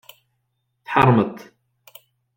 Tḥaremt? 0.85 1.37